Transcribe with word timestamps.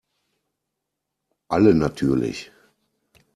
Alle 1.49 1.75
natürlich. 1.75 2.51